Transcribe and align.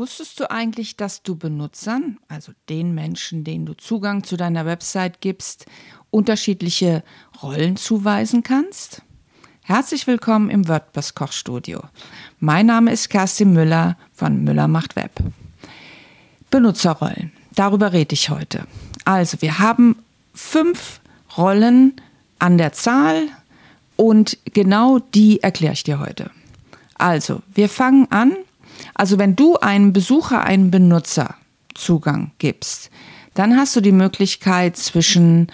Wusstest 0.00 0.40
du 0.40 0.50
eigentlich, 0.50 0.96
dass 0.96 1.22
du 1.22 1.36
Benutzern, 1.36 2.16
also 2.26 2.52
den 2.70 2.94
Menschen, 2.94 3.44
denen 3.44 3.66
du 3.66 3.74
Zugang 3.74 4.24
zu 4.24 4.38
deiner 4.38 4.64
Website 4.64 5.20
gibst, 5.20 5.66
unterschiedliche 6.08 7.04
Rollen 7.42 7.76
zuweisen 7.76 8.42
kannst? 8.42 9.02
Herzlich 9.60 10.06
willkommen 10.06 10.48
im 10.48 10.66
WordPress 10.66 11.14
Kochstudio. 11.14 11.82
Mein 12.38 12.64
Name 12.64 12.92
ist 12.92 13.10
Kerstin 13.10 13.52
Müller 13.52 13.98
von 14.14 14.42
Müller 14.42 14.68
macht 14.68 14.96
Web. 14.96 15.20
Benutzerrollen. 16.50 17.30
Darüber 17.54 17.92
rede 17.92 18.14
ich 18.14 18.30
heute. 18.30 18.66
Also, 19.04 19.42
wir 19.42 19.58
haben 19.58 19.96
fünf 20.32 21.02
Rollen 21.36 22.00
an 22.38 22.56
der 22.56 22.72
Zahl 22.72 23.28
und 23.96 24.38
genau 24.46 24.98
die 24.98 25.42
erkläre 25.42 25.74
ich 25.74 25.82
dir 25.82 26.00
heute. 26.00 26.30
Also, 26.94 27.42
wir 27.52 27.68
fangen 27.68 28.10
an 28.10 28.34
also 28.94 29.18
wenn 29.18 29.36
du 29.36 29.56
einem 29.56 29.92
Besucher, 29.92 30.44
einem 30.44 30.70
Benutzer 30.70 31.34
Zugang 31.74 32.32
gibst, 32.38 32.90
dann 33.34 33.56
hast 33.56 33.76
du 33.76 33.80
die 33.80 33.92
Möglichkeit 33.92 34.76
zwischen 34.76 35.50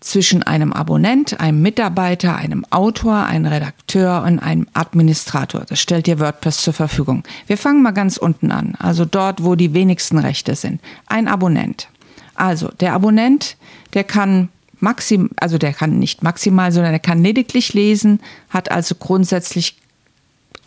zwischen 0.00 0.44
einem 0.44 0.72
Abonnent, 0.72 1.40
einem 1.40 1.62
Mitarbeiter, 1.62 2.36
einem 2.36 2.64
Autor, 2.70 3.24
einem 3.24 3.46
Redakteur 3.46 4.22
und 4.22 4.38
einem 4.38 4.68
Administrator. 4.72 5.64
Das 5.68 5.80
stellt 5.80 6.06
dir 6.06 6.20
WordPress 6.20 6.58
zur 6.58 6.74
Verfügung. 6.74 7.24
Wir 7.48 7.58
fangen 7.58 7.82
mal 7.82 7.90
ganz 7.90 8.16
unten 8.16 8.52
an, 8.52 8.76
also 8.78 9.04
dort, 9.04 9.42
wo 9.42 9.56
die 9.56 9.74
wenigsten 9.74 10.18
Rechte 10.18 10.54
sind. 10.54 10.80
Ein 11.06 11.26
Abonnent. 11.26 11.88
Also 12.36 12.68
der 12.68 12.92
Abonnent, 12.92 13.56
der 13.94 14.04
kann 14.04 14.48
maxim, 14.78 15.30
also 15.38 15.58
der 15.58 15.72
kann 15.72 15.98
nicht 15.98 16.22
maximal, 16.22 16.70
sondern 16.70 16.92
er 16.92 17.00
kann 17.00 17.22
lediglich 17.22 17.74
lesen, 17.74 18.20
hat 18.50 18.70
also 18.70 18.94
grundsätzlich 18.94 19.76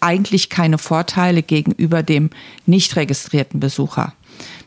eigentlich 0.02 0.50
keine 0.50 0.78
Vorteile 0.78 1.44
gegenüber 1.44 2.04
dem 2.04 2.30
nicht 2.66 2.96
registrierten 2.96 3.60
Besucher. 3.60 4.14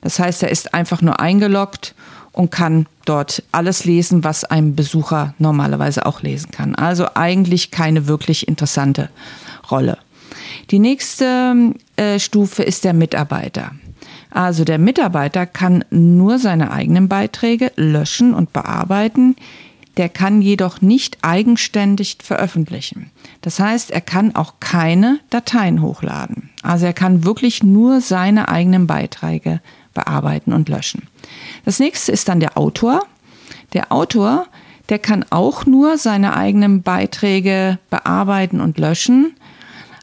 Das 0.00 0.18
heißt, 0.18 0.42
er 0.42 0.50
ist 0.50 0.74
einfach 0.74 1.02
nur 1.02 1.20
eingeloggt 1.20 1.94
und 2.32 2.50
kann 2.50 2.86
dort 3.04 3.42
alles 3.52 3.84
lesen, 3.84 4.24
was 4.24 4.44
ein 4.44 4.74
Besucher 4.74 5.34
normalerweise 5.38 6.06
auch 6.06 6.22
lesen 6.22 6.50
kann. 6.50 6.74
Also 6.74 7.06
eigentlich 7.14 7.70
keine 7.70 8.06
wirklich 8.06 8.48
interessante 8.48 9.10
Rolle. 9.70 9.98
Die 10.70 10.78
nächste 10.78 11.74
äh, 11.96 12.18
Stufe 12.18 12.62
ist 12.62 12.84
der 12.84 12.94
Mitarbeiter. 12.94 13.72
Also 14.30 14.64
der 14.64 14.78
Mitarbeiter 14.78 15.46
kann 15.46 15.84
nur 15.90 16.38
seine 16.38 16.70
eigenen 16.70 17.08
Beiträge 17.08 17.70
löschen 17.76 18.32
und 18.32 18.52
bearbeiten, 18.52 19.36
der 19.96 20.08
kann 20.08 20.40
jedoch 20.40 20.80
nicht 20.80 21.18
eigenständig 21.22 22.18
veröffentlichen. 22.22 23.10
Das 23.42 23.60
heißt, 23.60 23.90
er 23.90 24.00
kann 24.00 24.34
auch 24.34 24.54
keine 24.60 25.20
Dateien 25.30 25.82
hochladen. 25.82 26.50
Also 26.62 26.86
er 26.86 26.92
kann 26.92 27.24
wirklich 27.24 27.62
nur 27.62 28.00
seine 28.00 28.48
eigenen 28.48 28.86
Beiträge 28.86 29.60
bearbeiten 29.94 30.52
und 30.52 30.68
löschen. 30.68 31.08
Das 31.64 31.78
nächste 31.78 32.12
ist 32.12 32.28
dann 32.28 32.40
der 32.40 32.56
Autor. 32.56 33.04
Der 33.74 33.92
Autor, 33.92 34.46
der 34.88 34.98
kann 34.98 35.24
auch 35.30 35.66
nur 35.66 35.98
seine 35.98 36.36
eigenen 36.36 36.82
Beiträge 36.82 37.78
bearbeiten 37.90 38.60
und 38.60 38.78
löschen, 38.78 39.34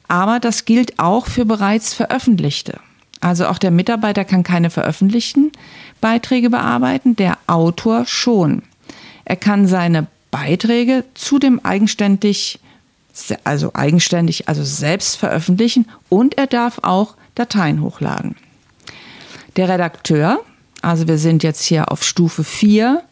aber 0.07 0.39
das 0.39 0.65
gilt 0.65 0.99
auch 0.99 1.27
für 1.27 1.45
bereits 1.45 1.93
veröffentlichte. 1.93 2.79
Also 3.21 3.47
auch 3.47 3.57
der 3.57 3.71
Mitarbeiter 3.71 4.23
kann 4.25 4.43
keine 4.43 4.69
veröffentlichten 4.69 5.51
Beiträge 6.01 6.49
bearbeiten, 6.49 7.15
der 7.15 7.37
Autor 7.47 8.05
schon. 8.05 8.63
Er 9.29 9.35
kann 9.35 9.67
seine 9.67 10.07
Beiträge 10.31 11.05
zudem 11.13 11.59
eigenständig, 11.63 12.59
also 13.43 13.75
eigenständig, 13.75 14.49
also 14.49 14.63
selbst 14.63 15.17
veröffentlichen 15.17 15.87
und 16.09 16.39
er 16.39 16.47
darf 16.47 16.79
auch 16.81 17.15
Dateien 17.35 17.83
hochladen. 17.83 18.35
Der 19.55 19.69
Redakteur, 19.69 20.39
also 20.81 21.07
wir 21.07 21.19
sind 21.19 21.43
jetzt 21.43 21.63
hier 21.63 21.91
auf 21.91 22.03
Stufe 22.03 22.43
4, 22.43 23.03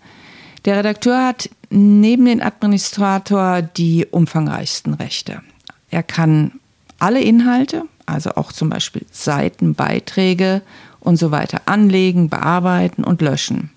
der 0.66 0.78
Redakteur 0.78 1.24
hat 1.24 1.52
neben 1.70 2.26
dem 2.26 2.42
Administrator 2.42 3.62
die 3.62 4.08
umfangreichsten 4.10 4.96
Rechte. 4.96 5.44
Er 5.92 6.02
kann 6.02 6.54
alle 6.98 7.22
Inhalte, 7.22 7.84
also 8.08 8.32
auch 8.32 8.52
zum 8.52 8.72
Beispiel 8.72 9.06
Seiten, 9.12 9.76
Beiträge 9.76 10.64
und 11.00 11.18
so 11.18 11.30
weiter 11.30 11.62
anlegen, 11.68 12.28
bearbeiten 12.28 13.04
und 13.04 13.22
löschen. 13.22 13.70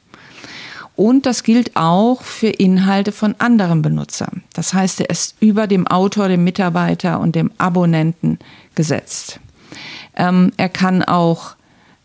Und 0.97 1.25
das 1.25 1.45
gilt 1.45 1.77
auch 1.77 2.23
für 2.23 2.49
Inhalte 2.49 3.13
von 3.13 3.35
anderen 3.39 3.81
Benutzern. 3.81 4.43
Das 4.53 4.75
heißt, 4.75 5.01
er 5.01 5.11
ist 5.11 5.37
über 5.41 5.67
dem 5.67 5.87
Autor, 5.87 6.29
dem 6.29 6.45
Mitarbeiter 6.45 7.21
und 7.21 7.35
dem 7.35 7.51
Abonnenten 7.59 8.39
gesetzt. 8.75 9.41
Ähm, 10.15 10.53
er 10.57 10.69
kann 10.69 11.03
auch 11.03 11.55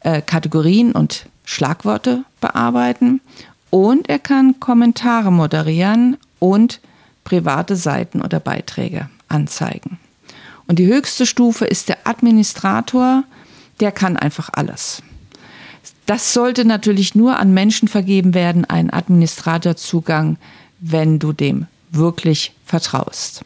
äh, 0.01 0.21
Kategorien 0.21 0.91
und 0.93 1.27
Schlagworte 1.43 2.23
bearbeiten 2.39 3.21
und 3.69 4.07
er 4.09 4.19
kann 4.19 4.59
Kommentare 4.59 5.31
moderieren 5.31 6.17
und 6.39 6.79
private 7.23 7.75
Seiten 7.75 8.21
oder 8.21 8.39
Beiträge 8.39 9.09
anzeigen. 9.27 9.99
Und 10.67 10.79
die 10.79 10.87
höchste 10.87 11.25
Stufe 11.25 11.65
ist 11.65 11.89
der 11.89 12.07
Administrator, 12.07 13.23
der 13.79 13.91
kann 13.91 14.17
einfach 14.17 14.49
alles. 14.53 15.03
Das 16.05 16.33
sollte 16.33 16.65
natürlich 16.65 17.15
nur 17.15 17.37
an 17.37 17.53
Menschen 17.53 17.87
vergeben 17.87 18.33
werden, 18.33 18.65
ein 18.65 18.91
Administratorzugang, 18.91 20.37
wenn 20.79 21.19
du 21.19 21.33
dem 21.33 21.67
wirklich 21.91 22.53
vertraust. 22.65 23.43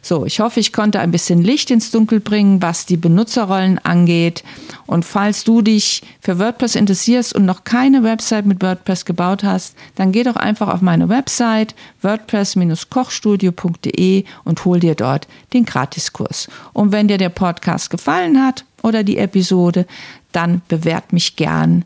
So, 0.00 0.24
ich 0.24 0.38
hoffe, 0.40 0.60
ich 0.60 0.72
konnte 0.72 1.00
ein 1.00 1.10
bisschen 1.10 1.42
Licht 1.42 1.70
ins 1.70 1.90
Dunkel 1.90 2.20
bringen, 2.20 2.62
was 2.62 2.86
die 2.86 2.96
Benutzerrollen 2.96 3.78
angeht. 3.80 4.42
Und 4.86 5.04
falls 5.04 5.44
du 5.44 5.60
dich 5.60 6.00
für 6.20 6.38
WordPress 6.38 6.76
interessierst 6.76 7.34
und 7.34 7.44
noch 7.44 7.64
keine 7.64 8.04
Website 8.04 8.46
mit 8.46 8.62
WordPress 8.62 9.04
gebaut 9.04 9.44
hast, 9.44 9.76
dann 9.96 10.12
geh 10.12 10.22
doch 10.22 10.36
einfach 10.36 10.68
auf 10.68 10.80
meine 10.80 11.10
Website 11.10 11.74
wordpress-kochstudio.de 12.00 14.24
und 14.44 14.64
hol 14.64 14.80
dir 14.80 14.94
dort 14.94 15.28
den 15.52 15.66
Gratiskurs. 15.66 16.48
Und 16.72 16.92
wenn 16.92 17.08
dir 17.08 17.18
der 17.18 17.28
Podcast 17.28 17.90
gefallen 17.90 18.42
hat 18.42 18.64
oder 18.82 19.04
die 19.04 19.18
Episode, 19.18 19.86
dann 20.32 20.62
bewert 20.68 21.12
mich 21.12 21.36
gern 21.36 21.84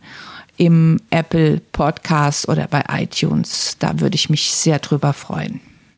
im 0.57 1.01
Apple 1.11 1.61
Podcast 1.73 2.49
oder 2.49 2.69
bei 2.69 2.85
iTunes. 2.89 3.77
Da 3.79 4.01
würde 4.01 4.15
ich 4.15 4.31
mich 4.31 4.53
sehr 4.53 4.79
drüber 4.79 5.13
freuen. 5.13 5.61